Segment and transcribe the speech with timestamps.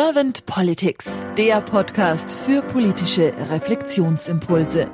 [0.00, 4.88] Servant Politics, der Podcast für politische Reflexionsimpulse.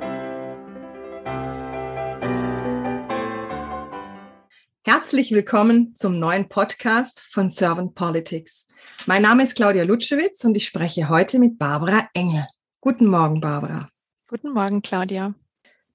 [4.82, 8.66] Herzlich willkommen zum neuen Podcast von Servant Politics.
[9.04, 12.46] Mein Name ist Claudia Lutschewitz und ich spreche heute mit Barbara Engel.
[12.80, 13.86] Guten Morgen, Barbara.
[14.26, 15.34] Guten Morgen, Claudia.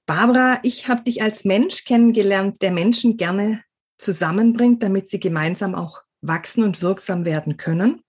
[0.06, 3.64] Barbara, ich habe dich als Mensch kennengelernt, der Menschen gerne
[3.98, 8.04] zusammenbringt, damit sie gemeinsam auch wachsen und wirksam werden können.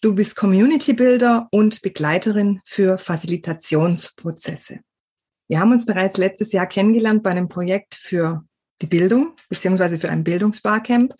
[0.00, 4.80] Du bist Community Builder und Begleiterin für Facilitationsprozesse.
[5.48, 8.44] Wir haben uns bereits letztes Jahr kennengelernt bei einem Projekt für
[8.82, 11.14] die Bildung beziehungsweise für ein Bildungsbarcamp.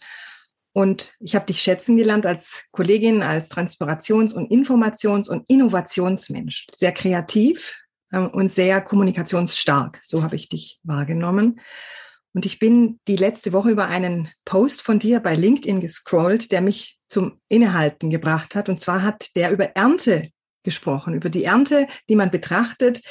[0.72, 6.66] Und ich habe dich schätzen gelernt als Kollegin, als Transpirations- und Informations- und Innovationsmensch.
[6.76, 7.78] Sehr kreativ
[8.12, 10.00] ähm, und sehr kommunikationsstark.
[10.02, 11.60] So habe ich dich wahrgenommen.
[12.34, 16.60] Und ich bin die letzte Woche über einen Post von dir bei LinkedIn gescrollt, der
[16.60, 18.68] mich zum Innehalten gebracht hat.
[18.68, 20.30] Und zwar hat der über Ernte
[20.64, 23.02] gesprochen, über die Ernte, die man betrachtet,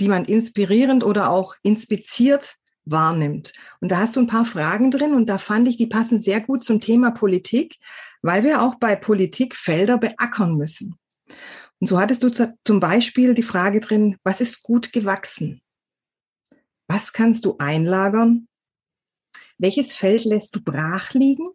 [0.00, 3.52] die man inspirierend oder auch inspiziert wahrnimmt.
[3.80, 6.40] Und da hast du ein paar Fragen drin und da fand ich, die passen sehr
[6.40, 7.76] gut zum Thema Politik,
[8.22, 10.96] weil wir auch bei Politik Felder beackern müssen.
[11.78, 15.62] Und so hattest du zum Beispiel die Frage drin, was ist gut gewachsen?
[16.88, 18.48] Was kannst du einlagern?
[19.62, 21.46] Welches Feld lässt du brach liegen?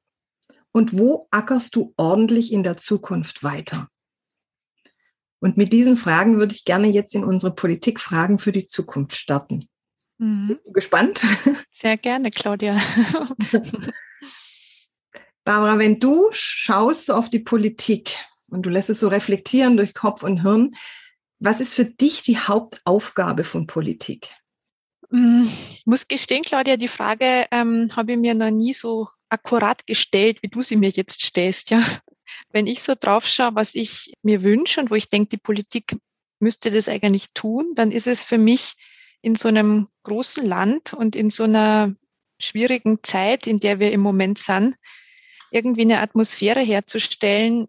[0.71, 3.89] Und wo ackerst du ordentlich in der Zukunft weiter?
[5.39, 9.65] Und mit diesen Fragen würde ich gerne jetzt in unsere Politikfragen für die Zukunft starten.
[10.19, 10.49] Mhm.
[10.49, 11.19] Bist du gespannt?
[11.71, 12.79] Sehr gerne, Claudia.
[15.43, 18.15] Barbara, wenn du schaust so auf die Politik
[18.49, 20.75] und du lässt es so reflektieren durch Kopf und Hirn,
[21.39, 24.29] was ist für dich die Hauptaufgabe von Politik?
[25.15, 29.87] Mm, ich muss gestehen, Claudia, die Frage ähm, habe ich mir noch nie so akkurat
[29.87, 31.69] gestellt, wie du sie mir jetzt stellst.
[31.69, 31.81] Ja,
[32.51, 35.95] wenn ich so drauf schaue, was ich mir wünsche und wo ich denke, die Politik
[36.39, 38.73] müsste das eigentlich tun, dann ist es für mich
[39.21, 41.95] in so einem großen Land und in so einer
[42.37, 44.75] schwierigen Zeit, in der wir im Moment sind,
[45.49, 47.67] irgendwie eine Atmosphäre herzustellen,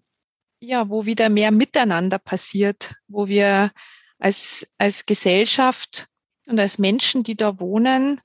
[0.59, 3.71] ja, wo wieder mehr Miteinander passiert, wo wir
[4.19, 6.09] als, als Gesellschaft
[6.49, 8.21] und als Menschen, die da wohnen,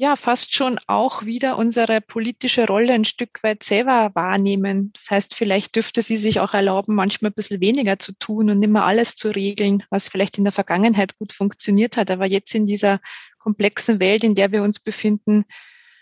[0.00, 4.92] ja, fast schon auch wieder unsere politische Rolle ein Stück weit selber wahrnehmen.
[4.94, 8.60] Das heißt, vielleicht dürfte sie sich auch erlauben, manchmal ein bisschen weniger zu tun und
[8.60, 12.54] nicht mehr alles zu regeln, was vielleicht in der Vergangenheit gut funktioniert hat, aber jetzt
[12.54, 12.98] in dieser
[13.38, 15.44] komplexen Welt, in der wir uns befinden,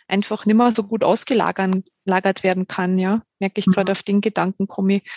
[0.07, 3.23] einfach nicht mehr so gut ausgelagert werden kann, ja.
[3.41, 3.73] Merke ich mhm.
[3.73, 5.11] gerade auf den Gedanken komme ich.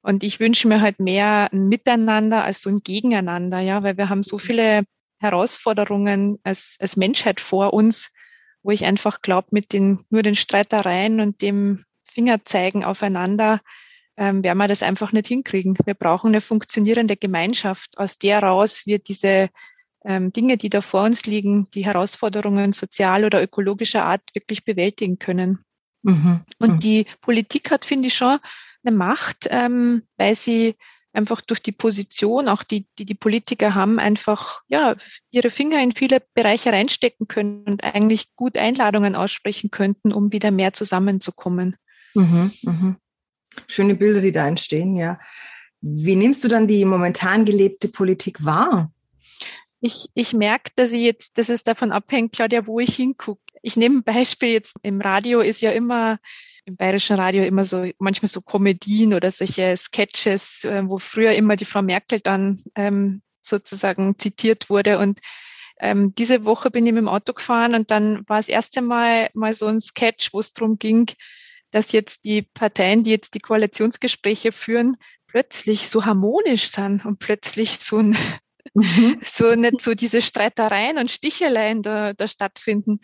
[0.00, 4.08] Und ich wünsche mir halt mehr ein Miteinander als so ein Gegeneinander, ja, weil wir
[4.08, 4.84] haben so viele
[5.18, 8.12] Herausforderungen als, als Menschheit vor uns,
[8.62, 13.60] wo ich einfach glaube, mit den, nur den Streitereien und dem Fingerzeigen aufeinander
[14.16, 15.76] ähm, werden wir das einfach nicht hinkriegen.
[15.84, 19.48] Wir brauchen eine funktionierende Gemeinschaft, aus der raus wir diese
[20.04, 25.18] ähm, Dinge, die da vor uns liegen, die Herausforderungen sozial oder ökologischer Art wirklich bewältigen
[25.18, 25.60] können.
[26.02, 26.40] Mhm.
[26.58, 26.78] Und mhm.
[26.80, 28.38] die Politik hat, finde ich, schon
[28.84, 30.76] eine Macht, ähm, weil sie
[31.12, 34.94] einfach durch die Position, auch die, die die Politiker haben, einfach ja
[35.30, 40.50] ihre Finger in viele Bereiche reinstecken können und eigentlich gut Einladungen aussprechen könnten, um wieder
[40.50, 41.76] mehr zusammenzukommen.
[42.14, 42.96] Mhm, mh.
[43.66, 45.18] Schöne Bilder, die da entstehen, ja.
[45.80, 48.92] Wie nimmst du dann die momentan gelebte Politik wahr?
[49.80, 53.40] Ich, ich merke, dass ich jetzt, dass es davon abhängt, Claudia, wo ich hingucke.
[53.62, 56.18] Ich nehme ein Beispiel jetzt im Radio ist ja immer
[56.68, 61.56] im bayerischen Radio immer so, manchmal so Komödien oder solche Sketches, äh, wo früher immer
[61.56, 64.98] die Frau Merkel dann ähm, sozusagen zitiert wurde.
[64.98, 65.20] Und
[65.80, 69.30] ähm, diese Woche bin ich mit dem Auto gefahren und dann war das erste Mal
[69.34, 71.10] mal so ein Sketch, wo es darum ging,
[71.70, 74.96] dass jetzt die Parteien, die jetzt die Koalitionsgespräche führen,
[75.26, 78.16] plötzlich so harmonisch sind und plötzlich so ein
[78.74, 79.18] mhm.
[79.22, 83.00] so nicht so diese Streitereien und Sticheleien da, da stattfinden.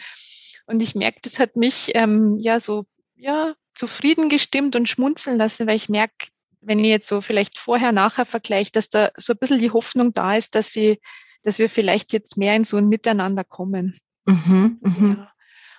[0.66, 2.86] Und ich merke, das hat mich ähm, ja so
[3.16, 6.28] ja, zufrieden gestimmt und schmunzeln lassen, weil ich merke,
[6.60, 10.12] wenn ich jetzt so vielleicht vorher, nachher vergleiche, dass da so ein bisschen die Hoffnung
[10.12, 11.00] da ist, dass sie,
[11.42, 13.98] dass wir vielleicht jetzt mehr in so ein Miteinander kommen.
[14.26, 15.16] Mhm, mh.
[15.18, 15.32] ja.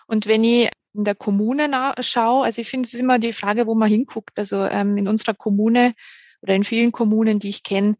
[0.08, 3.68] Und wenn ich in der Kommune schaue, also ich finde, es ist immer die Frage,
[3.68, 4.38] wo man hinguckt.
[4.38, 5.94] Also ähm, in unserer Kommune
[6.42, 7.96] oder in vielen Kommunen, die ich kenne,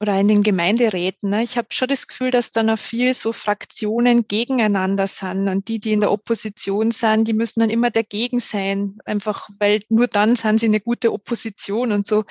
[0.00, 1.30] oder in den Gemeinderäten.
[1.30, 1.42] Ne?
[1.42, 5.80] Ich habe schon das Gefühl, dass da noch viel so Fraktionen gegeneinander sind und die,
[5.80, 10.36] die in der Opposition sind, die müssen dann immer dagegen sein, einfach weil nur dann
[10.36, 12.24] sind sie eine gute Opposition und so.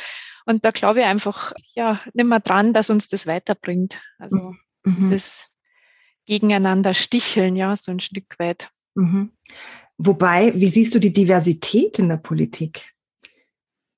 [0.45, 3.99] Und da glaube ich einfach, ja, nicht mehr dran, dass uns das weiterbringt.
[4.17, 4.53] Also
[4.83, 4.95] mhm.
[5.09, 5.49] dieses
[6.25, 8.69] Gegeneinander sticheln, ja, so ein Stück weit.
[8.95, 9.31] Mhm.
[9.97, 12.93] Wobei, wie siehst du die Diversität in der Politik?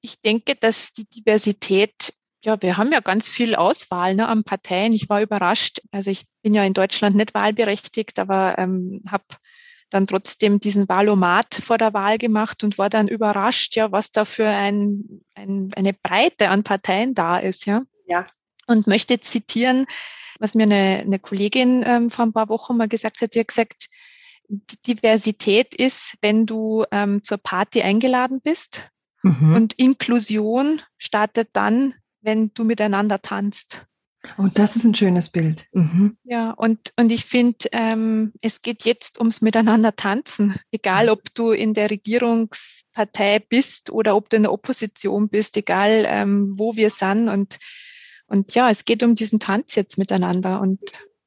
[0.01, 2.13] Ich denke, dass die Diversität
[2.44, 4.94] ja, wir haben ja ganz viel Auswahl ne, an Parteien.
[4.94, 5.82] Ich war überrascht.
[5.92, 9.26] Also ich bin ja in Deutschland nicht wahlberechtigt, aber ähm, habe
[9.90, 14.24] dann trotzdem diesen Wahlomat vor der Wahl gemacht und war dann überrascht, ja, was da
[14.24, 17.82] für ein, ein, eine Breite an Parteien da ist, ja.
[18.08, 18.26] Ja.
[18.68, 19.88] Und möchte zitieren,
[20.40, 23.48] was mir eine, eine Kollegin ähm, vor ein paar Wochen mal gesagt hat, die hat
[23.48, 23.88] gesagt,
[24.88, 28.90] Diversität ist, wenn du ähm, zur Party eingeladen bist.
[29.22, 29.56] Mhm.
[29.56, 33.86] Und Inklusion startet dann, wenn du miteinander tanzt.
[34.38, 35.66] Und das ist ein schönes Bild.
[35.71, 36.18] Mhm.
[36.24, 40.60] Ja, und, und ich finde, ähm, es geht jetzt ums Miteinander tanzen.
[40.71, 46.04] Egal, ob du in der Regierungspartei bist oder ob du in der Opposition bist, egal
[46.06, 47.30] ähm, wo wir sind.
[47.30, 47.60] Und,
[48.27, 50.80] und ja, es geht um diesen Tanz jetzt miteinander und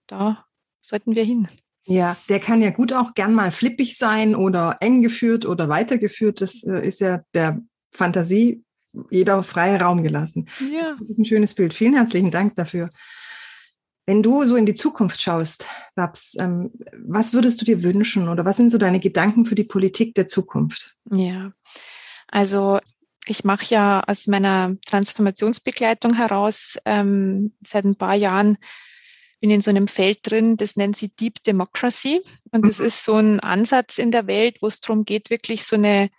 [0.06, 0.44] da
[0.80, 1.48] sollten wir hin.
[1.84, 6.40] Ja, der kann ja gut auch gern mal flippig sein oder eng geführt oder weitergeführt.
[6.40, 7.60] Das äh, ist ja der
[7.90, 8.64] Fantasie
[9.10, 10.48] jeder freie Raum gelassen.
[10.60, 10.94] Ja.
[10.98, 11.72] Das ist ein schönes Bild.
[11.72, 12.90] Vielen herzlichen Dank dafür.
[14.06, 16.72] Wenn du so in die Zukunft schaust, Babs, ähm,
[17.06, 20.26] was würdest du dir wünschen oder was sind so deine Gedanken für die Politik der
[20.26, 20.96] Zukunft?
[21.10, 21.52] Ja,
[22.28, 22.80] also
[23.26, 28.58] ich mache ja aus meiner Transformationsbegleitung heraus ähm, seit ein paar Jahren
[29.42, 32.22] bin in so einem Feld drin, das nennt sie Deep Democracy.
[32.52, 32.86] Und das mhm.
[32.86, 36.10] ist so ein Ansatz in der Welt, wo es darum geht, wirklich so eine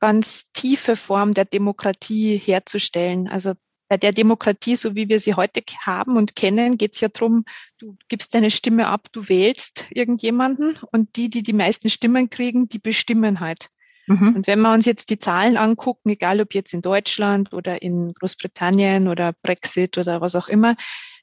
[0.00, 3.28] ganz tiefe Form der Demokratie herzustellen.
[3.28, 3.52] Also
[3.88, 7.44] bei der Demokratie, so wie wir sie heute haben und kennen, geht es ja darum,
[7.78, 12.68] du gibst deine Stimme ab, du wählst irgendjemanden und die, die die meisten Stimmen kriegen,
[12.68, 13.68] die bestimmen halt.
[14.06, 14.36] Mhm.
[14.36, 18.14] Und wenn wir uns jetzt die Zahlen angucken, egal ob jetzt in Deutschland oder in
[18.14, 20.76] Großbritannien oder Brexit oder was auch immer,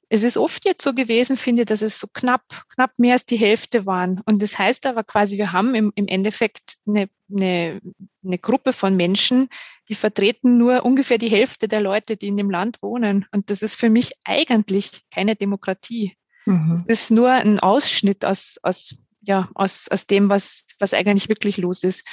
[0.09, 2.43] es ist oft jetzt so gewesen, finde ich, dass es so knapp,
[2.73, 4.21] knapp mehr als die Hälfte waren.
[4.25, 7.81] Und das heißt aber quasi, wir haben im, im Endeffekt eine, eine,
[8.23, 9.49] eine Gruppe von Menschen,
[9.89, 13.25] die vertreten nur ungefähr die Hälfte der Leute, die in dem Land wohnen.
[13.31, 16.15] Und das ist für mich eigentlich keine Demokratie.
[16.45, 16.85] Mhm.
[16.87, 21.57] Das ist nur ein Ausschnitt aus, aus, ja, aus, aus dem, was, was eigentlich wirklich
[21.57, 22.07] los ist.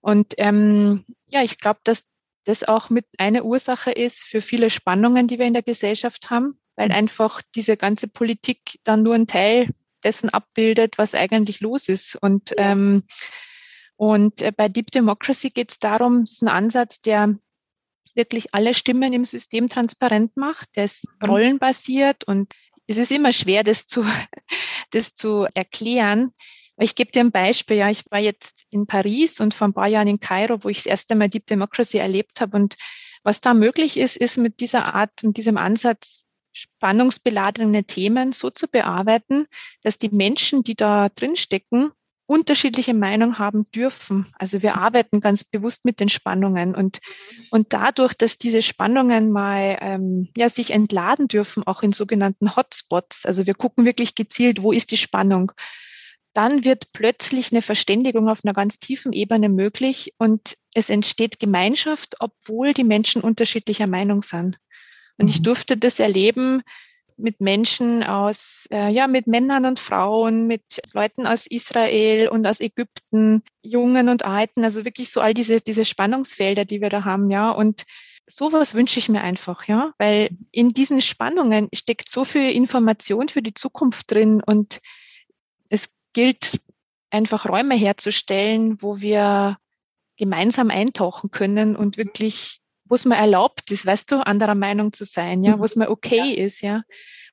[0.00, 2.02] Und ähm, ja, ich glaube, dass
[2.44, 6.58] das auch mit eine Ursache ist für viele Spannungen, die wir in der Gesellschaft haben
[6.78, 9.68] weil einfach diese ganze Politik dann nur ein Teil
[10.04, 12.14] dessen abbildet, was eigentlich los ist.
[12.14, 13.02] Und, ähm,
[13.96, 17.34] und äh, bei Deep Democracy geht es darum, es ist ein Ansatz, der
[18.14, 21.28] wirklich alle Stimmen im System transparent macht, der ist mhm.
[21.28, 22.54] rollenbasiert und
[22.86, 24.04] es ist immer schwer, das zu,
[24.92, 26.30] das zu erklären.
[26.78, 27.78] Ich gebe dir ein Beispiel.
[27.78, 30.78] Ja, ich war jetzt in Paris und vor ein paar Jahren in Kairo, wo ich
[30.78, 32.56] das erste Mal Deep Democracy erlebt habe.
[32.56, 32.76] Und
[33.24, 36.27] was da möglich ist, ist mit dieser Art und diesem Ansatz
[36.58, 39.46] spannungsbeladene Themen so zu bearbeiten,
[39.82, 41.92] dass die Menschen, die da drin stecken,
[42.26, 44.26] unterschiedliche Meinungen haben dürfen.
[44.38, 46.98] Also wir arbeiten ganz bewusst mit den Spannungen und,
[47.50, 53.24] und dadurch, dass diese Spannungen mal ähm, ja, sich entladen dürfen, auch in sogenannten Hotspots,
[53.24, 55.52] also wir gucken wirklich gezielt, wo ist die Spannung,
[56.34, 62.16] dann wird plötzlich eine Verständigung auf einer ganz tiefen Ebene möglich und es entsteht Gemeinschaft,
[62.20, 64.58] obwohl die Menschen unterschiedlicher Meinung sind.
[65.18, 65.30] Und mhm.
[65.30, 66.62] ich durfte das erleben
[67.18, 72.60] mit Menschen aus, äh, ja, mit Männern und Frauen, mit Leuten aus Israel und aus
[72.60, 77.30] Ägypten, Jungen und Alten, also wirklich so all diese, diese Spannungsfelder, die wir da haben,
[77.30, 77.50] ja.
[77.50, 77.84] Und
[78.26, 83.42] sowas wünsche ich mir einfach, ja, weil in diesen Spannungen steckt so viel Information für
[83.42, 84.80] die Zukunft drin und
[85.68, 86.60] es gilt
[87.10, 89.58] einfach Räume herzustellen, wo wir
[90.16, 95.04] gemeinsam eintauchen können und wirklich wo es mir erlaubt ist, weißt du, anderer Meinung zu
[95.04, 95.60] sein, ja, mhm.
[95.60, 96.44] wo es mir okay ja.
[96.44, 96.82] ist, ja.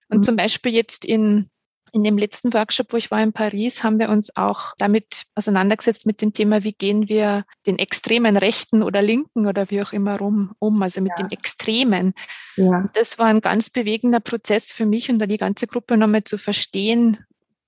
[0.09, 0.23] Und mhm.
[0.23, 1.49] zum Beispiel jetzt in,
[1.91, 6.05] in dem letzten Workshop, wo ich war in Paris, haben wir uns auch damit auseinandergesetzt
[6.05, 10.17] mit dem Thema, wie gehen wir den extremen Rechten oder Linken oder wie auch immer
[10.17, 11.25] rum um, also mit ja.
[11.25, 12.13] dem Extremen.
[12.57, 12.85] Ja.
[12.93, 16.37] Das war ein ganz bewegender Prozess für mich und da die ganze Gruppe nochmal zu
[16.37, 17.17] verstehen,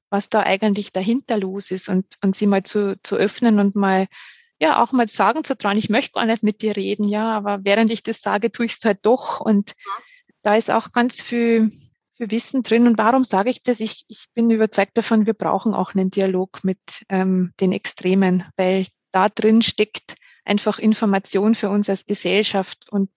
[0.10, 4.08] was da eigentlich dahinter los ist und, und sie mal zu, zu öffnen und mal
[4.60, 7.60] ja auch mal sagen zu trauen, ich möchte gar nicht mit dir reden, ja, aber
[7.64, 9.40] während ich das sage, tue ich es halt doch.
[9.40, 9.74] Und
[10.42, 11.72] da ist auch ganz viel,
[12.12, 12.88] viel Wissen drin.
[12.88, 13.80] Und warum sage ich das?
[13.80, 18.88] Ich, ich bin überzeugt davon, wir brauchen auch einen Dialog mit ähm, den Extremen, weil
[19.12, 23.10] da drin steckt einfach Information für uns als Gesellschaft und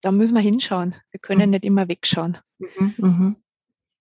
[0.00, 0.94] da müssen wir hinschauen.
[1.10, 1.50] Wir können mhm.
[1.50, 2.38] nicht immer wegschauen.
[2.58, 3.34] Mhm, mh.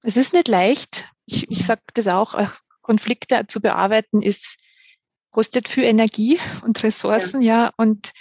[0.03, 1.05] Es ist nicht leicht.
[1.25, 2.35] Ich, ich sage das auch,
[2.81, 4.57] Konflikte zu bearbeiten ist
[5.35, 8.13] kostet viel Energie und Ressourcen, ja, ja und,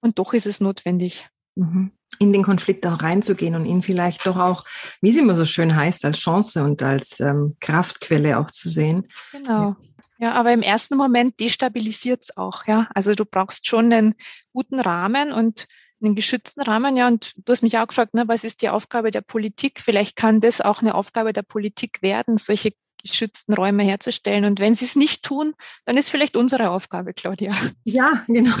[0.00, 1.28] und doch ist es notwendig.
[1.54, 1.92] Mhm.
[2.18, 4.64] In den Konflikt auch reinzugehen und ihn vielleicht doch auch,
[5.02, 9.06] wie es immer so schön heißt, als Chance und als ähm, Kraftquelle auch zu sehen.
[9.32, 9.76] Genau.
[10.18, 12.88] Ja, aber im ersten Moment destabilisiert es auch, ja.
[12.94, 14.14] Also du brauchst schon einen
[14.54, 15.66] guten Rahmen und
[16.02, 19.10] einen geschützten Rahmen, ja, und du hast mich auch gefragt, ne, was ist die Aufgabe
[19.10, 19.78] der Politik?
[19.78, 24.44] Vielleicht kann das auch eine Aufgabe der Politik werden, solche geschützten Räume herzustellen.
[24.44, 25.54] Und wenn sie es nicht tun,
[25.84, 27.52] dann ist vielleicht unsere Aufgabe, Claudia.
[27.84, 28.54] Ja, genau.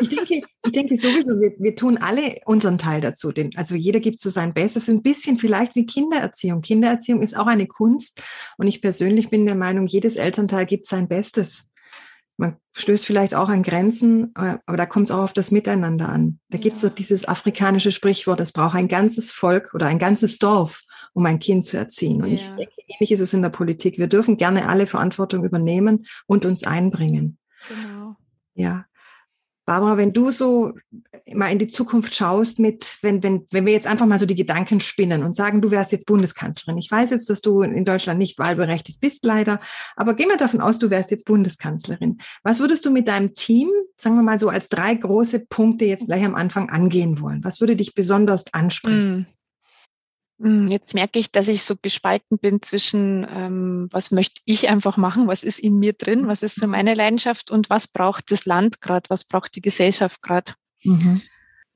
[0.00, 3.32] Ich denke, ich denke sowieso, wir, wir tun alle unseren Teil dazu.
[3.32, 4.88] Denn, also jeder gibt so sein Bestes.
[4.88, 6.60] Ein bisschen vielleicht wie Kindererziehung.
[6.60, 8.20] Kindererziehung ist auch eine Kunst.
[8.56, 11.68] Und ich persönlich bin der Meinung, jedes Elternteil gibt sein Bestes.
[12.40, 16.08] Man stößt vielleicht auch an Grenzen, äh, aber da kommt es auch auf das Miteinander
[16.08, 16.38] an.
[16.50, 16.62] Da ja.
[16.62, 20.82] gibt es so dieses afrikanische Sprichwort, es braucht ein ganzes Volk oder ein ganzes Dorf,
[21.12, 22.22] um ein Kind zu erziehen.
[22.22, 22.34] Und ja.
[22.34, 23.98] ich denke, ähnlich ist es in der Politik.
[23.98, 27.38] Wir dürfen gerne alle Verantwortung übernehmen und uns einbringen.
[27.68, 28.16] Genau.
[28.54, 28.84] Ja.
[29.68, 30.72] Barbara, wenn du so
[31.34, 34.34] mal in die Zukunft schaust mit, wenn, wenn, wenn wir jetzt einfach mal so die
[34.34, 36.78] Gedanken spinnen und sagen, du wärst jetzt Bundeskanzlerin.
[36.78, 39.60] Ich weiß jetzt, dass du in Deutschland nicht wahlberechtigt bist, leider,
[39.94, 42.16] aber gehen wir davon aus, du wärst jetzt Bundeskanzlerin.
[42.42, 46.06] Was würdest du mit deinem Team, sagen wir mal so als drei große Punkte jetzt
[46.06, 47.44] gleich am Anfang angehen wollen?
[47.44, 49.26] Was würde dich besonders ansprechen?
[50.40, 54.96] Hm, jetzt merke ich, dass ich so gespalten bin zwischen, ähm, was möchte ich einfach
[54.96, 58.44] machen, was ist in mir drin, was ist so meine Leidenschaft und was braucht das
[58.44, 60.52] Land gerade, was braucht die Gesellschaft gerade.
[60.84, 61.20] Mhm.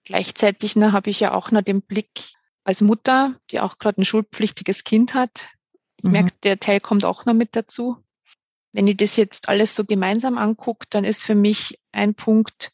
[0.05, 4.05] Gleichzeitig ne, habe ich ja auch noch den Blick als Mutter, die auch gerade ein
[4.05, 5.49] schulpflichtiges Kind hat.
[5.97, 6.13] Ich mhm.
[6.13, 7.97] merke, der Teil kommt auch noch mit dazu.
[8.73, 12.73] Wenn ich das jetzt alles so gemeinsam angucke, dann ist für mich ein Punkt,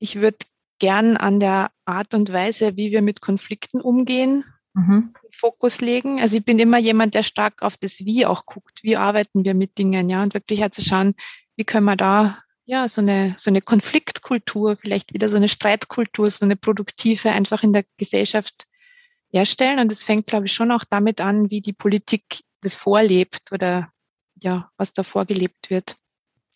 [0.00, 0.38] ich würde
[0.80, 4.44] gern an der Art und Weise, wie wir mit Konflikten umgehen,
[4.78, 5.14] mhm.
[5.30, 6.20] Fokus legen.
[6.20, 8.82] Also ich bin immer jemand, der stark auf das Wie auch guckt.
[8.82, 11.14] Wie arbeiten wir mit Dingen, ja, und wirklich halt zu schauen,
[11.56, 16.30] wie können wir da ja so eine so eine Konfliktkultur, vielleicht wieder so eine Streitkultur,
[16.30, 18.66] so eine produktive einfach in der Gesellschaft
[19.30, 19.78] herstellen.
[19.78, 23.92] Und es fängt, glaube ich, schon auch damit an, wie die Politik das vorlebt oder
[24.42, 25.96] ja, was da vorgelebt wird.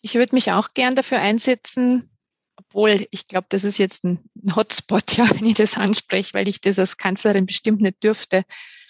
[0.01, 2.09] Ich würde mich auch gern dafür einsetzen,
[2.57, 6.61] obwohl ich glaube, das ist jetzt ein Hotspot, ja, wenn ich das anspreche, weil ich
[6.61, 8.43] das als Kanzlerin bestimmt nicht dürfte.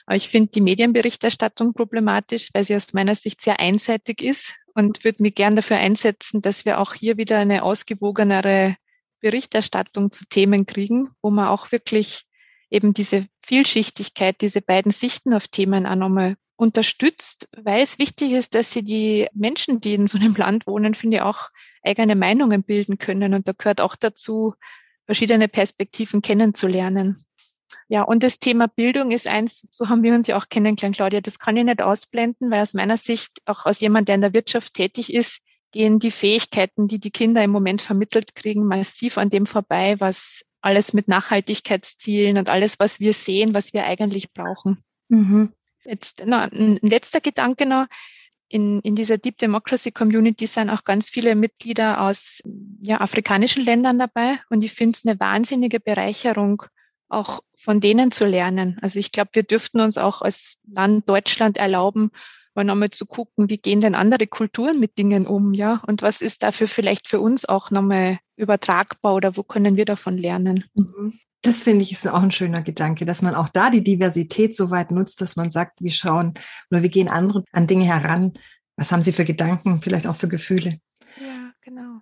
[0.05, 5.03] Aber ich finde die Medienberichterstattung problematisch, weil sie aus meiner Sicht sehr einseitig ist und
[5.03, 8.75] würde mich gern dafür einsetzen, dass wir auch hier wieder eine ausgewogenere
[9.21, 12.25] Berichterstattung zu Themen kriegen, wo man auch wirklich
[12.69, 18.55] eben diese Vielschichtigkeit, diese beiden Sichten auf Themen auch nochmal unterstützt, weil es wichtig ist,
[18.55, 21.49] dass sie die Menschen, die in so einem Land wohnen, finde ich, auch
[21.83, 23.33] eigene Meinungen bilden können.
[23.33, 24.55] Und da gehört auch dazu,
[25.05, 27.23] verschiedene Perspektiven kennenzulernen.
[27.89, 31.21] Ja, und das Thema Bildung ist eins, so haben wir uns ja auch kennengelernt, Claudia.
[31.21, 34.33] Das kann ich nicht ausblenden, weil aus meiner Sicht, auch aus jemand, der in der
[34.33, 35.39] Wirtschaft tätig ist,
[35.71, 40.43] gehen die Fähigkeiten, die die Kinder im Moment vermittelt kriegen, massiv an dem vorbei, was
[40.61, 44.77] alles mit Nachhaltigkeitszielen und alles, was wir sehen, was wir eigentlich brauchen.
[45.09, 45.51] Mhm.
[45.83, 47.87] Jetzt na, ein letzter Gedanke noch.
[48.53, 52.39] In, in dieser Deep Democracy Community sind auch ganz viele Mitglieder aus
[52.83, 56.61] ja, afrikanischen Ländern dabei und ich finde es eine wahnsinnige Bereicherung,
[57.09, 58.77] auch von denen zu lernen.
[58.83, 62.11] Also ich glaube, wir dürften uns auch als Land Deutschland erlauben,
[62.53, 65.81] mal nochmal zu gucken, wie gehen denn andere Kulturen mit Dingen um, ja?
[65.87, 70.15] Und was ist dafür vielleicht für uns auch nochmal übertragbar oder wo können wir davon
[70.15, 70.63] lernen?
[70.75, 71.19] Mhm.
[71.43, 74.71] Das finde ich ist auch ein schöner Gedanke, dass man auch da die Diversität so
[74.71, 76.33] weit nutzt, dass man sagt, wir schauen
[76.71, 78.33] oder wir gehen andere an Dinge heran.
[78.77, 80.79] Was haben Sie für Gedanken, vielleicht auch für Gefühle?
[81.19, 81.99] Ja, genau.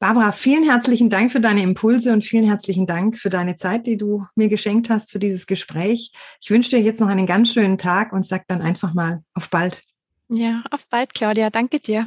[0.00, 3.96] Barbara, vielen herzlichen Dank für deine Impulse und vielen herzlichen Dank für deine Zeit, die
[3.96, 6.10] du mir geschenkt hast für dieses Gespräch.
[6.40, 9.48] Ich wünsche dir jetzt noch einen ganz schönen Tag und sag dann einfach mal auf
[9.48, 9.80] bald.
[10.28, 11.50] Ja, auf bald, Claudia.
[11.50, 12.06] Danke dir.